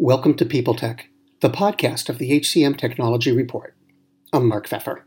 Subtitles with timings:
[0.00, 1.08] Welcome to People Tech,
[1.40, 3.74] the podcast of the HCM Technology Report.
[4.32, 5.02] I'm Mark Feffer.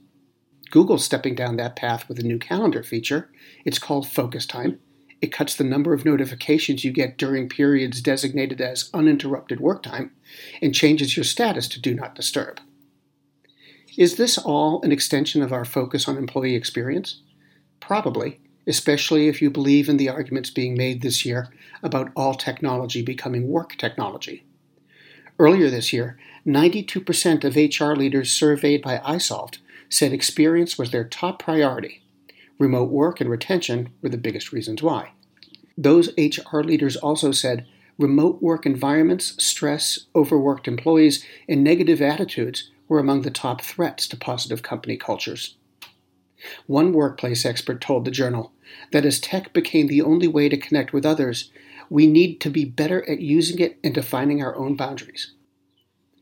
[0.69, 3.29] Google's stepping down that path with a new calendar feature.
[3.65, 4.79] It's called Focus Time.
[5.21, 10.11] It cuts the number of notifications you get during periods designated as uninterrupted work time
[10.61, 12.61] and changes your status to Do Not Disturb.
[13.97, 17.21] Is this all an extension of our focus on employee experience?
[17.79, 21.49] Probably, especially if you believe in the arguments being made this year
[21.83, 24.45] about all technology becoming work technology.
[25.37, 29.57] Earlier this year, 92% of HR leaders surveyed by iSolved
[29.89, 32.03] said experience was their top priority
[32.59, 35.13] Remote work and retention were the biggest reasons why.
[35.77, 37.65] Those HR leaders also said
[37.97, 44.17] remote work environments, stress, overworked employees, and negative attitudes were among the top threats to
[44.17, 45.55] positive company cultures.
[46.67, 48.53] One workplace expert told the journal
[48.91, 51.51] that as tech became the only way to connect with others,
[51.89, 55.33] we need to be better at using it and defining our own boundaries.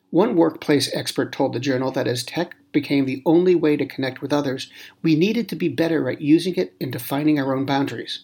[0.10, 4.22] One workplace expert told the journal that as tech became the only way to connect
[4.22, 8.24] with others, we needed to be better at using it and defining our own boundaries.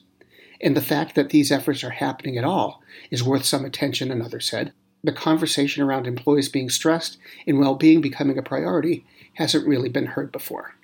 [0.61, 2.81] And the fact that these efforts are happening at all
[3.11, 4.71] is worth some attention, another said.
[5.03, 10.05] The conversation around employees being stressed and well being becoming a priority hasn't really been
[10.05, 10.75] heard before.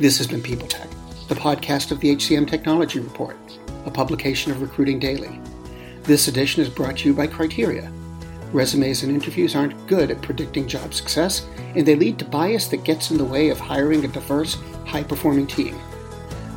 [0.00, 0.88] This has been People Tech
[1.28, 3.36] the podcast of the HCM Technology Report,
[3.84, 5.38] a publication of Recruiting Daily.
[6.04, 7.92] This edition is brought to you by Criteria.
[8.50, 11.46] Resumes and interviews aren't good at predicting job success,
[11.76, 14.56] and they lead to bias that gets in the way of hiring a diverse,
[14.86, 15.78] high performing team.